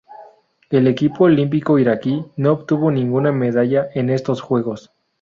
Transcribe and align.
El 0.71 0.87
equipo 0.87 1.25
olímpico 1.25 1.77
iraquí 1.77 2.25
no 2.35 2.53
obtuvo 2.53 2.89
ninguna 2.89 3.31
medalla 3.31 3.87
en 3.93 4.09
estos 4.09 4.41
Juegos. 4.41 4.91